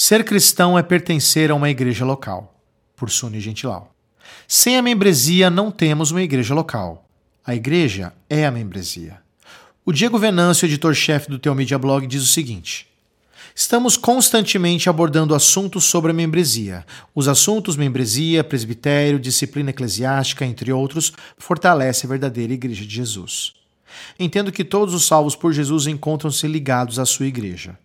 Ser 0.00 0.22
cristão 0.22 0.78
é 0.78 0.82
pertencer 0.84 1.50
a 1.50 1.56
uma 1.56 1.68
igreja 1.68 2.04
local, 2.04 2.56
por 2.94 3.10
Suni 3.10 3.40
Gentilau. 3.40 3.92
Sem 4.46 4.76
a 4.76 4.80
membresia, 4.80 5.50
não 5.50 5.72
temos 5.72 6.12
uma 6.12 6.22
igreja 6.22 6.54
local. 6.54 7.08
A 7.44 7.52
igreja 7.52 8.12
é 8.30 8.46
a 8.46 8.50
membresia. 8.52 9.18
O 9.84 9.92
Diego 9.92 10.16
Venâncio, 10.16 10.66
editor-chefe 10.66 11.28
do 11.28 11.36
Teu 11.36 11.52
Media 11.52 11.76
Blog, 11.76 12.06
diz 12.06 12.22
o 12.22 12.26
seguinte: 12.28 12.86
Estamos 13.52 13.96
constantemente 13.96 14.88
abordando 14.88 15.34
assuntos 15.34 15.86
sobre 15.86 16.12
a 16.12 16.14
membresia. 16.14 16.86
Os 17.12 17.26
assuntos 17.26 17.76
membresia, 17.76 18.44
presbitério, 18.44 19.18
disciplina 19.18 19.70
eclesiástica, 19.70 20.46
entre 20.46 20.72
outros, 20.72 21.12
fortalece 21.36 22.06
a 22.06 22.08
verdadeira 22.08 22.52
Igreja 22.52 22.84
de 22.86 22.94
Jesus. 22.94 23.52
Entendo 24.16 24.52
que 24.52 24.62
todos 24.62 24.94
os 24.94 25.08
salvos 25.08 25.34
por 25.34 25.52
Jesus 25.52 25.88
encontram-se 25.88 26.46
ligados 26.46 27.00
à 27.00 27.04
sua 27.04 27.26
igreja. 27.26 27.76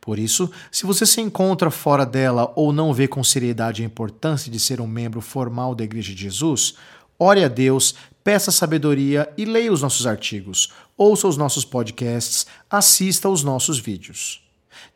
Por 0.00 0.18
isso, 0.18 0.50
se 0.70 0.84
você 0.84 1.06
se 1.06 1.20
encontra 1.20 1.70
fora 1.70 2.04
dela 2.04 2.52
ou 2.56 2.72
não 2.72 2.92
vê 2.92 3.06
com 3.06 3.22
seriedade 3.22 3.82
a 3.82 3.86
importância 3.86 4.50
de 4.50 4.58
ser 4.58 4.80
um 4.80 4.86
membro 4.86 5.20
formal 5.20 5.74
da 5.74 5.84
Igreja 5.84 6.14
de 6.14 6.22
Jesus, 6.22 6.74
ore 7.18 7.44
a 7.44 7.48
Deus, 7.48 7.94
peça 8.24 8.50
sabedoria 8.50 9.32
e 9.36 9.44
leia 9.44 9.72
os 9.72 9.82
nossos 9.82 10.06
artigos, 10.06 10.72
ouça 10.96 11.28
os 11.28 11.36
nossos 11.36 11.64
podcasts, 11.64 12.46
assista 12.70 13.28
aos 13.28 13.42
nossos 13.42 13.78
vídeos. 13.78 14.42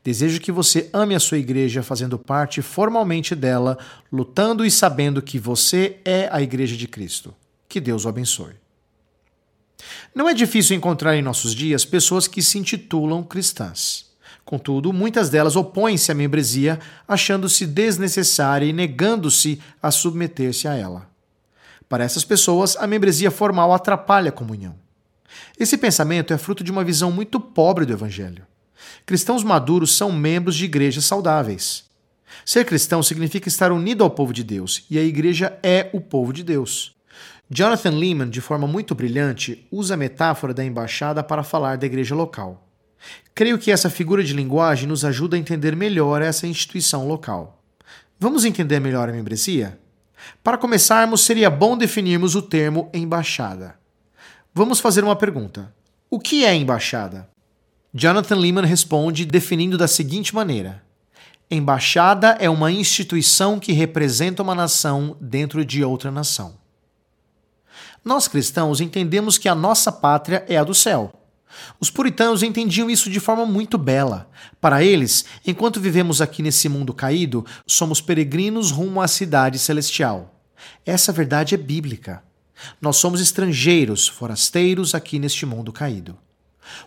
Desejo 0.03 0.41
que 0.41 0.53
você 0.53 0.89
ame 0.93 1.15
a 1.15 1.21
sua 1.21 1.39
igreja 1.39 1.83
fazendo 1.83 2.19
parte 2.19 2.63
formalmente 2.63 3.35
dela, 3.35 3.77
lutando 4.13 4.65
e 4.65 4.71
sabendo 4.71 5.21
que 5.21 5.39
você 5.39 5.99
é 6.05 6.29
a 6.31 6.41
Igreja 6.41 6.77
de 6.77 6.87
Cristo. 6.87 7.35
Que 7.69 7.81
Deus 7.81 8.05
o 8.05 8.09
abençoe. 8.09 8.55
Não 10.15 10.29
é 10.29 10.35
difícil 10.35 10.77
encontrar 10.77 11.17
em 11.17 11.23
nossos 11.23 11.55
dias 11.55 11.85
pessoas 11.85 12.27
que 12.27 12.43
se 12.43 12.59
intitulam 12.59 13.23
cristãs. 13.23 14.07
Contudo, 14.47 14.93
muitas 14.93 15.29
delas 15.29 15.57
opõem-se 15.57 16.13
à 16.13 16.15
membresia, 16.15 16.79
achando-se 17.07 17.67
desnecessária 17.67 18.65
e 18.65 18.73
negando-se 18.73 19.61
a 19.83 19.91
submeter-se 19.91 20.69
a 20.69 20.75
ela. 20.75 21.11
Para 21.89 22.05
essas 22.05 22.25
pessoas, 22.25 22.77
a 22.77 22.87
membresia 22.87 23.33
formal 23.33 23.73
atrapalha 23.73 24.29
a 24.29 24.33
comunhão. 24.33 24.77
Esse 25.59 25.77
pensamento 25.77 26.33
é 26.33 26.39
fruto 26.39 26.63
de 26.63 26.71
uma 26.71 26.85
visão 26.85 27.11
muito 27.11 27.41
pobre 27.41 27.85
do 27.85 27.93
Evangelho. 27.93 28.47
Cristãos 29.05 29.43
maduros 29.43 29.97
são 29.97 30.13
membros 30.13 30.55
de 30.55 30.65
igrejas 30.65 31.05
saudáveis. 31.05 31.85
Ser 32.45 32.65
cristão 32.65 33.03
significa 33.03 33.49
estar 33.49 33.73
unido 33.73 34.05
ao 34.05 34.11
povo 34.11 34.33
de 34.33 34.45
Deus, 34.45 34.85
e 34.89 34.97
a 34.97 35.03
igreja 35.03 35.59
é 35.61 35.91
o 35.93 36.01
povo 36.01 36.33
de 36.33 36.45
Deus. 36.45 36.95
Jonathan 37.51 37.91
Lehman, 37.91 38.31
de 38.31 38.41
forma 38.41 38.69
muito 38.69 38.95
brilhante, 38.95 39.67
usa 39.73 39.95
a 39.95 39.97
metáfora 39.97 40.55
da 40.55 40.65
embaixada 40.65 41.21
para 41.25 41.43
falar 41.43 41.77
da 41.79 41.87
igreja 41.87 42.15
local. 42.15 42.66
Creio 43.35 43.59
que 43.59 43.71
essa 43.71 43.91
figura 43.91 44.25
de 44.25 44.33
linguagem 44.33 44.89
nos 44.89 45.05
ajuda 45.05 45.37
a 45.37 45.39
entender 45.39 45.77
melhor 45.77 46.23
essa 46.23 46.47
instituição 46.47 47.07
local. 47.07 47.63
Vamos 48.19 48.45
entender 48.45 48.81
melhor 48.81 49.09
a 49.09 49.13
membresia? 49.13 49.79
Para 50.43 50.57
começarmos, 50.57 51.21
seria 51.21 51.51
bom 51.51 51.77
definirmos 51.77 52.35
o 52.35 52.43
termo 52.43 52.91
embaixada. 52.95 53.79
Vamos 54.55 54.81
fazer 54.81 55.05
uma 55.05 55.17
pergunta: 55.17 55.73
O 56.11 56.19
que 56.19 56.45
é 56.45 56.55
embaixada? 56.55 57.29
Jonathan 57.93 58.37
Lehman 58.37 58.65
responde 58.65 59.25
definindo 59.25 59.77
da 59.77 59.87
seguinte 59.87 60.35
maneira: 60.35 60.83
Embaixada 61.51 62.37
é 62.41 62.49
uma 62.49 62.73
instituição 62.73 63.59
que 63.59 63.73
representa 63.73 64.43
uma 64.43 64.55
nação 64.55 65.17
dentro 65.21 65.65
de 65.65 65.85
outra 65.85 66.11
nação. 66.11 66.55
Nós 68.05 68.29
cristãos 68.29 68.81
entendemos 68.81 69.37
que 69.37 69.49
a 69.49 69.55
nossa 69.55 69.93
pátria 69.93 70.45
é 70.49 70.57
a 70.57 70.65
do 70.65 70.75
céu. 70.75 71.13
Os 71.81 71.91
puritanos 71.91 72.43
entendiam 72.43 72.89
isso 72.89 73.11
de 73.11 73.21
forma 73.21 73.45
muito 73.45 73.77
bela. 73.77 74.31
Para 74.61 74.83
eles, 74.83 75.25
enquanto 75.47 75.81
vivemos 75.81 76.21
aqui 76.21 76.43
nesse 76.43 76.69
mundo 76.69 76.95
caído, 76.95 77.45
somos 77.67 78.01
peregrinos 78.01 78.71
rumo 78.71 79.01
à 79.01 79.09
cidade 79.09 79.59
celestial. 79.59 80.35
Essa 80.85 81.13
verdade 81.13 81.55
é 81.55 81.59
bíblica. 81.59 82.23
Nós 82.81 82.97
somos 82.97 83.21
estrangeiros, 83.21 84.09
forasteiros 84.09 84.95
aqui 84.95 85.19
neste 85.19 85.45
mundo 85.45 85.73
caído. 85.73 86.17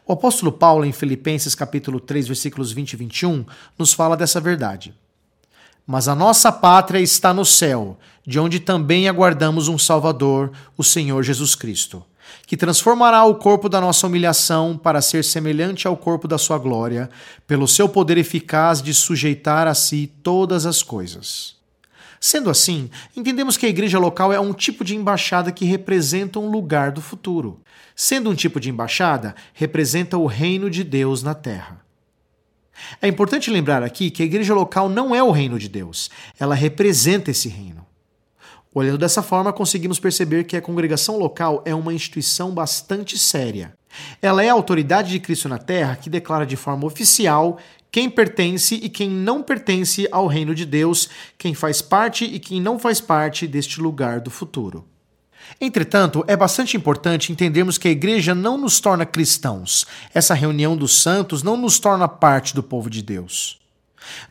O 0.05 0.13
apóstolo 0.13 0.51
Paulo, 0.51 0.83
em 0.83 0.91
Filipenses 0.91 1.55
capítulo 1.55 1.99
3, 1.99 2.27
versículos 2.27 2.71
20 2.71 2.93
e 2.93 2.97
21, 2.97 3.45
nos 3.77 3.93
fala 3.93 4.17
dessa 4.17 4.41
verdade. 4.41 4.93
Mas 5.85 6.07
a 6.07 6.15
nossa 6.15 6.51
pátria 6.51 6.99
está 6.99 7.33
no 7.33 7.45
céu, 7.45 7.97
de 8.25 8.39
onde 8.39 8.59
também 8.59 9.07
aguardamos 9.07 9.67
um 9.67 9.77
Salvador, 9.77 10.51
o 10.77 10.83
Senhor 10.83 11.23
Jesus 11.23 11.55
Cristo 11.55 12.05
que 12.45 12.57
transformará 12.57 13.23
o 13.25 13.35
corpo 13.35 13.69
da 13.69 13.79
nossa 13.79 14.07
humilhação 14.07 14.77
para 14.77 15.01
ser 15.01 15.23
semelhante 15.23 15.87
ao 15.87 15.95
corpo 15.95 16.27
da 16.27 16.37
sua 16.37 16.57
glória, 16.57 17.09
pelo 17.45 17.67
seu 17.67 17.87
poder 17.87 18.17
eficaz 18.17 18.81
de 18.81 18.93
sujeitar 18.93 19.67
a 19.67 19.73
si 19.73 20.11
todas 20.21 20.65
as 20.65 20.81
coisas. 20.83 21.55
Sendo 22.19 22.49
assim, 22.49 22.89
entendemos 23.15 23.55
que 23.55 23.65
a 23.65 23.69
igreja 23.69 23.97
local 23.97 24.33
é 24.33 24.39
um 24.39 24.51
tipo 24.51 24.83
de 24.83 24.95
embaixada 24.95 25.51
que 25.51 25.63
representa 25.63 26.39
um 26.39 26.49
lugar 26.49 26.91
do 26.91 27.01
futuro. 27.01 27.61
Sendo 27.95 28.29
um 28.29 28.35
tipo 28.35 28.59
de 28.59 28.69
embaixada, 28.69 29.35
representa 29.53 30.17
o 30.17 30.25
reino 30.25 30.69
de 30.69 30.83
Deus 30.83 31.23
na 31.23 31.33
terra. 31.33 31.79
É 33.01 33.07
importante 33.07 33.49
lembrar 33.49 33.83
aqui 33.83 34.09
que 34.09 34.23
a 34.23 34.25
igreja 34.25 34.53
local 34.53 34.89
não 34.89 35.13
é 35.13 35.21
o 35.21 35.31
reino 35.31 35.59
de 35.59 35.69
Deus, 35.69 36.09
ela 36.39 36.55
representa 36.55 37.31
esse 37.31 37.47
reino. 37.47 37.85
Olhando 38.73 38.99
dessa 38.99 39.23
forma, 39.23 39.51
conseguimos 39.51 39.99
perceber 39.99 40.43
que 40.43 40.55
a 40.55 40.61
congregação 40.61 41.17
local 41.17 41.61
é 41.65 41.73
uma 41.73 41.93
instituição 41.93 42.51
bastante 42.51 43.17
séria. 43.17 43.73
Ela 44.21 44.43
é 44.43 44.49
a 44.49 44.53
autoridade 44.53 45.09
de 45.09 45.19
Cristo 45.19 45.49
na 45.49 45.57
Terra 45.57 45.95
que 45.95 46.09
declara 46.09 46.45
de 46.45 46.55
forma 46.55 46.85
oficial 46.85 47.57
quem 47.91 48.07
pertence 48.07 48.75
e 48.75 48.87
quem 48.87 49.09
não 49.09 49.41
pertence 49.41 50.07
ao 50.11 50.27
reino 50.27 50.53
de 50.53 50.65
Deus, 50.65 51.09
quem 51.37 51.55
faz 51.55 51.81
parte 51.81 52.25
e 52.25 52.39
quem 52.39 52.61
não 52.61 52.77
faz 52.77 53.01
parte 53.01 53.47
deste 53.47 53.81
lugar 53.81 54.19
do 54.19 54.29
futuro. 54.29 54.85
Entretanto, 55.59 56.23
é 56.27 56.37
bastante 56.37 56.77
importante 56.77 57.31
entendermos 57.31 57.79
que 57.79 57.87
a 57.87 57.91
igreja 57.91 58.35
não 58.35 58.55
nos 58.55 58.79
torna 58.79 59.05
cristãos. 59.05 59.87
Essa 60.13 60.35
reunião 60.35 60.77
dos 60.77 61.01
santos 61.01 61.41
não 61.41 61.57
nos 61.57 61.79
torna 61.79 62.07
parte 62.07 62.53
do 62.53 62.61
povo 62.61 62.87
de 62.87 63.01
Deus. 63.01 63.59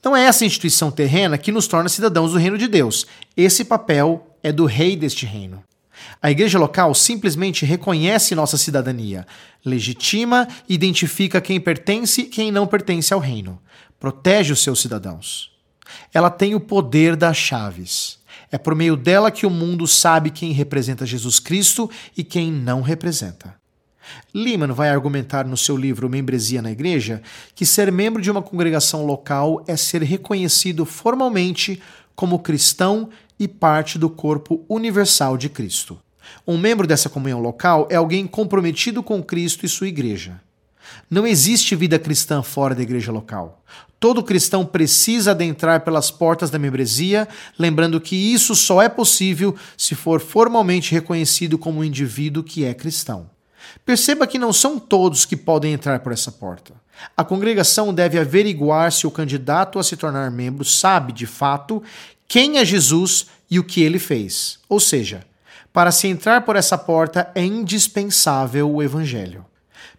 Não 0.02 0.16
é 0.16 0.24
essa 0.24 0.44
instituição 0.44 0.90
terrena 0.90 1.36
que 1.36 1.52
nos 1.52 1.66
torna 1.66 1.88
cidadãos 1.88 2.32
do 2.32 2.38
reino 2.38 2.56
de 2.56 2.68
Deus. 2.68 3.06
Esse 3.36 3.64
papel 3.64 4.27
é 4.42 4.52
do 4.52 4.66
rei 4.66 4.96
deste 4.96 5.26
reino. 5.26 5.62
A 6.22 6.30
igreja 6.30 6.58
local 6.58 6.94
simplesmente 6.94 7.64
reconhece 7.64 8.34
nossa 8.34 8.56
cidadania, 8.56 9.26
legitima 9.64 10.48
e 10.68 10.74
identifica 10.74 11.40
quem 11.40 11.60
pertence 11.60 12.22
e 12.22 12.24
quem 12.24 12.50
não 12.50 12.66
pertence 12.66 13.12
ao 13.12 13.20
reino, 13.20 13.60
protege 13.98 14.52
os 14.52 14.62
seus 14.62 14.80
cidadãos. 14.80 15.52
Ela 16.12 16.30
tem 16.30 16.54
o 16.54 16.60
poder 16.60 17.16
das 17.16 17.36
chaves. 17.36 18.18
É 18.50 18.58
por 18.58 18.74
meio 18.74 18.96
dela 18.96 19.30
que 19.30 19.46
o 19.46 19.50
mundo 19.50 19.86
sabe 19.86 20.30
quem 20.30 20.52
representa 20.52 21.04
Jesus 21.04 21.38
Cristo 21.38 21.90
e 22.16 22.24
quem 22.24 22.50
não 22.50 22.80
representa. 22.80 23.54
Lehman 24.32 24.72
vai 24.72 24.88
argumentar 24.88 25.46
no 25.46 25.56
seu 25.56 25.76
livro 25.76 26.08
Membresia 26.08 26.62
na 26.62 26.70
Igreja 26.70 27.22
que 27.54 27.66
ser 27.66 27.92
membro 27.92 28.22
de 28.22 28.30
uma 28.30 28.42
congregação 28.42 29.04
local 29.04 29.62
é 29.66 29.76
ser 29.76 30.02
reconhecido 30.02 30.86
formalmente 30.86 31.80
como 32.14 32.38
cristão 32.38 33.10
e 33.38 33.46
parte 33.46 33.98
do 33.98 34.10
corpo 34.10 34.64
universal 34.68 35.36
de 35.36 35.48
Cristo. 35.48 35.98
Um 36.46 36.58
membro 36.58 36.86
dessa 36.86 37.08
comunhão 37.08 37.40
local 37.40 37.86
é 37.90 37.96
alguém 37.96 38.26
comprometido 38.26 39.02
com 39.02 39.22
Cristo 39.22 39.64
e 39.64 39.68
sua 39.68 39.88
igreja. 39.88 40.40
Não 41.10 41.26
existe 41.26 41.76
vida 41.76 41.98
cristã 41.98 42.42
fora 42.42 42.74
da 42.74 42.82
igreja 42.82 43.12
local. 43.12 43.62
Todo 44.00 44.22
cristão 44.22 44.64
precisa 44.64 45.32
adentrar 45.32 45.80
pelas 45.80 46.10
portas 46.10 46.50
da 46.50 46.58
membresia, 46.58 47.26
lembrando 47.58 48.00
que 48.00 48.14
isso 48.14 48.54
só 48.54 48.80
é 48.80 48.88
possível 48.88 49.56
se 49.76 49.94
for 49.94 50.20
formalmente 50.20 50.92
reconhecido 50.92 51.58
como 51.58 51.80
um 51.80 51.84
indivíduo 51.84 52.44
que 52.44 52.64
é 52.64 52.72
cristão. 52.72 53.28
Perceba 53.84 54.26
que 54.26 54.38
não 54.38 54.52
são 54.52 54.78
todos 54.78 55.24
que 55.24 55.36
podem 55.36 55.72
entrar 55.72 56.00
por 56.00 56.12
essa 56.12 56.30
porta. 56.30 56.72
A 57.16 57.24
congregação 57.24 57.92
deve 57.92 58.18
averiguar 58.18 58.90
se 58.92 59.06
o 59.06 59.10
candidato 59.10 59.78
a 59.78 59.84
se 59.84 59.96
tornar 59.96 60.30
membro 60.30 60.64
sabe, 60.64 61.12
de 61.12 61.26
fato, 61.26 61.82
quem 62.28 62.58
é 62.58 62.64
Jesus 62.64 63.26
e 63.50 63.58
o 63.58 63.64
que 63.64 63.82
ele 63.82 63.98
fez. 63.98 64.58
Ou 64.68 64.78
seja, 64.78 65.24
para 65.72 65.90
se 65.90 66.06
entrar 66.06 66.42
por 66.42 66.56
essa 66.56 66.76
porta 66.76 67.32
é 67.34 67.42
indispensável 67.42 68.70
o 68.70 68.82
Evangelho. 68.82 69.46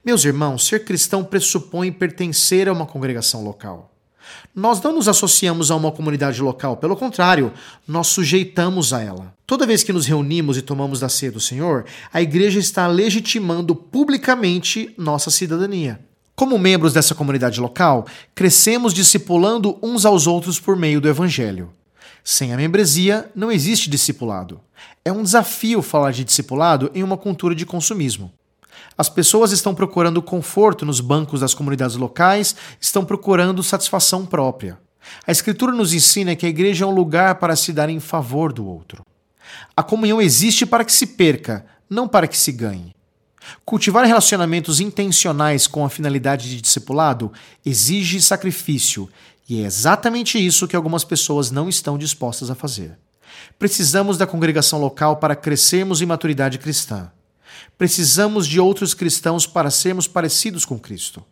Meus 0.05 0.23
irmãos, 0.23 0.67
ser 0.67 0.85
cristão 0.85 1.23
pressupõe 1.23 1.91
pertencer 1.91 2.69
a 2.69 2.71
uma 2.71 2.85
congregação 2.85 3.43
local. 3.43 3.91
Nós 4.53 4.79
não 4.79 4.93
nos 4.93 5.07
associamos 5.07 5.71
a 5.71 5.75
uma 5.75 5.91
comunidade 5.91 6.39
local, 6.39 6.77
pelo 6.77 6.95
contrário, 6.95 7.51
nós 7.87 8.07
sujeitamos 8.07 8.93
a 8.93 9.01
ela. 9.01 9.33
Toda 9.47 9.65
vez 9.65 9.81
que 9.81 9.91
nos 9.91 10.05
reunimos 10.05 10.55
e 10.55 10.61
tomamos 10.61 10.99
da 10.99 11.09
ceia 11.09 11.31
do 11.31 11.39
Senhor, 11.39 11.85
a 12.13 12.21
igreja 12.21 12.59
está 12.59 12.85
legitimando 12.85 13.75
publicamente 13.75 14.93
nossa 14.99 15.31
cidadania. 15.31 15.99
Como 16.35 16.59
membros 16.59 16.93
dessa 16.93 17.15
comunidade 17.15 17.59
local, 17.59 18.05
crescemos 18.35 18.93
discipulando 18.93 19.79
uns 19.81 20.05
aos 20.05 20.27
outros 20.27 20.59
por 20.59 20.75
meio 20.75 21.01
do 21.01 21.09
Evangelho. 21.09 21.73
Sem 22.23 22.53
a 22.53 22.57
membresia, 22.57 23.29
não 23.35 23.51
existe 23.51 23.89
discipulado. 23.89 24.61
É 25.03 25.11
um 25.11 25.23
desafio 25.23 25.81
falar 25.81 26.11
de 26.11 26.23
discipulado 26.23 26.91
em 26.93 27.03
uma 27.03 27.17
cultura 27.17 27.55
de 27.55 27.65
consumismo. 27.65 28.31
As 28.97 29.09
pessoas 29.09 29.51
estão 29.51 29.73
procurando 29.73 30.21
conforto 30.21 30.85
nos 30.85 30.99
bancos 30.99 31.39
das 31.39 31.53
comunidades 31.53 31.95
locais, 31.95 32.55
estão 32.79 33.05
procurando 33.05 33.63
satisfação 33.63 34.25
própria. 34.25 34.77
A 35.25 35.31
Escritura 35.31 35.71
nos 35.71 35.93
ensina 35.93 36.35
que 36.35 36.45
a 36.45 36.49
igreja 36.49 36.85
é 36.85 36.87
um 36.87 36.93
lugar 36.93 37.35
para 37.35 37.55
se 37.55 37.71
dar 37.71 37.89
em 37.89 37.99
favor 37.99 38.51
do 38.51 38.65
outro. 38.67 39.03
A 39.75 39.81
comunhão 39.81 40.21
existe 40.21 40.65
para 40.65 40.83
que 40.83 40.91
se 40.91 41.07
perca, 41.07 41.65
não 41.89 42.07
para 42.07 42.27
que 42.27 42.37
se 42.37 42.51
ganhe. 42.51 42.93
Cultivar 43.65 44.05
relacionamentos 44.05 44.79
intencionais 44.79 45.65
com 45.65 45.85
a 45.85 45.89
finalidade 45.89 46.49
de 46.49 46.61
discipulado 46.61 47.31
exige 47.65 48.21
sacrifício, 48.21 49.09
e 49.49 49.63
é 49.63 49.65
exatamente 49.65 50.37
isso 50.37 50.67
que 50.67 50.75
algumas 50.75 51.03
pessoas 51.03 51.49
não 51.49 51.67
estão 51.67 51.97
dispostas 51.97 52.51
a 52.51 52.55
fazer. 52.55 52.95
Precisamos 53.57 54.15
da 54.15 54.27
congregação 54.27 54.79
local 54.79 55.17
para 55.17 55.35
crescermos 55.35 56.01
em 56.01 56.05
maturidade 56.05 56.59
cristã. 56.59 57.11
Precisamos 57.75 58.45
de 58.45 58.59
outros 58.59 58.93
cristãos 58.93 59.47
para 59.47 59.71
sermos 59.71 60.07
parecidos 60.07 60.65
com 60.65 60.77
Cristo. 60.77 61.25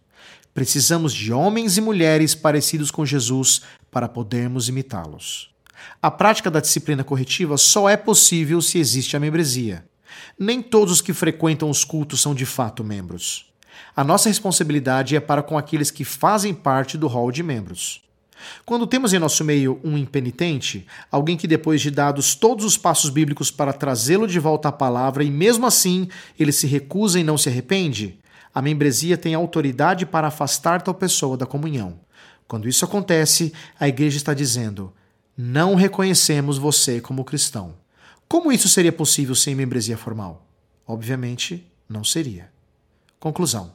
Precisamos 0.52 1.14
de 1.14 1.32
homens 1.32 1.78
e 1.78 1.82
mulheres 1.82 2.34
parecidos 2.34 2.90
com 2.90 3.06
Jesus 3.06 3.62
para 3.92 4.10
podermos 4.10 4.68
imitá-los. 4.68 5.52
A 6.02 6.10
prática 6.10 6.50
da 6.50 6.60
disciplina 6.60 7.04
corretiva 7.04 7.56
só 7.56 7.88
é 7.88 7.96
possível 7.96 8.64
se 8.64 8.80
existe 8.80 9.16
a 9.16 9.20
membresia. 9.20 9.86
Nem 10.40 10.60
todos 10.64 10.94
os 10.94 11.02
que 11.02 11.14
frequentam 11.14 11.70
os 11.70 11.84
cultos 11.84 12.20
são 12.20 12.34
de 12.34 12.48
fato 12.48 12.84
membros. 12.84 13.46
A 13.96 14.04
nossa 14.04 14.28
responsabilidade 14.28 15.16
é 15.16 15.20
para 15.20 15.44
com 15.44 15.56
aqueles 15.56 15.92
que 15.92 16.04
fazem 16.04 16.54
parte 16.54 16.98
do 16.98 17.08
hall 17.08 17.32
de 17.32 17.44
membros. 17.44 18.07
Quando 18.66 18.88
temos 18.88 19.14
em 19.14 19.20
nosso 19.20 19.44
meio 19.44 19.80
um 19.84 19.98
impenitente, 19.98 20.86
alguém 21.12 21.38
que 21.38 21.48
depois 21.48 21.82
de 21.82 21.92
dados 21.92 22.36
todos 22.36 22.66
os 22.66 22.78
passos 22.78 23.10
bíblicos 23.10 23.52
para 23.52 23.74
trazê-lo 23.74 24.28
de 24.28 24.40
volta 24.40 24.70
à 24.70 24.72
palavra 24.72 25.24
e 25.24 25.32
mesmo 25.32 25.66
assim 25.66 26.08
ele 26.40 26.52
se 26.52 26.68
recusa 26.68 27.20
e 27.20 27.24
não 27.24 27.38
se 27.38 27.50
arrepende, 27.50 28.20
a 28.54 28.62
membresia 28.62 29.18
tem 29.18 29.36
autoridade 29.36 30.06
para 30.06 30.28
afastar 30.28 30.82
tal 30.82 30.94
pessoa 30.94 31.38
da 31.38 31.46
comunhão. 31.46 32.00
Quando 32.48 32.68
isso 32.68 32.86
acontece, 32.86 33.54
a 33.80 33.88
igreja 33.88 34.18
está 34.18 34.34
dizendo: 34.34 34.94
não 35.38 35.76
reconhecemos 35.76 36.58
você 36.58 37.00
como 37.00 37.24
cristão. 37.24 37.76
Como 38.28 38.52
isso 38.52 38.68
seria 38.68 38.92
possível 38.92 39.36
sem 39.36 39.54
membresia 39.54 39.98
formal? 39.98 40.48
Obviamente, 40.88 41.66
não 41.88 42.04
seria. 42.04 42.50
Conclusão: 43.20 43.74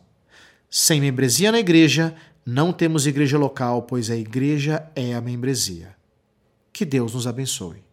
sem 0.69 1.01
membresia 1.01 1.53
na 1.53 1.59
igreja, 1.59 2.15
não 2.45 2.73
temos 2.73 3.07
igreja 3.07 3.39
local, 3.39 3.83
pois 3.83 4.11
a 4.11 4.17
igreja 4.17 4.91
é 4.97 5.15
a 5.15 5.21
membresia. 5.21 5.97
Que 6.73 6.85
Deus 6.85 7.15
nos 7.15 7.27
abençoe. 7.27 7.85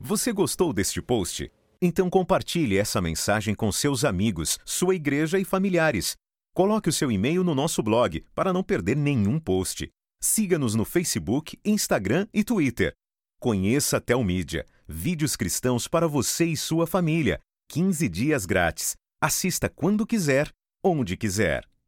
Você 0.00 0.32
gostou 0.32 0.72
deste 0.72 1.00
post? 1.00 1.52
Então 1.80 2.10
compartilhe 2.10 2.76
essa 2.76 3.00
mensagem 3.00 3.54
com 3.54 3.70
seus 3.70 4.04
amigos, 4.04 4.58
sua 4.64 4.94
igreja 4.94 5.38
e 5.38 5.44
familiares. 5.44 6.16
Coloque 6.52 6.88
o 6.88 6.92
seu 6.92 7.12
e-mail 7.12 7.44
no 7.44 7.54
nosso 7.54 7.82
blog 7.82 8.24
para 8.34 8.52
não 8.52 8.62
perder 8.62 8.96
nenhum 8.96 9.38
post. 9.38 9.88
Siga-nos 10.20 10.74
no 10.74 10.84
Facebook, 10.84 11.58
Instagram 11.64 12.26
e 12.34 12.42
Twitter. 12.42 12.92
Conheça 13.38 14.00
Telmídia, 14.00 14.66
vídeos 14.86 15.36
cristãos 15.36 15.86
para 15.86 16.08
você 16.08 16.46
e 16.46 16.56
sua 16.56 16.86
família. 16.86 17.38
15 17.70 18.08
dias 18.08 18.44
grátis. 18.44 18.96
Assista 19.22 19.68
quando 19.68 20.04
quiser, 20.04 20.50
onde 20.82 21.16
quiser. 21.16 21.69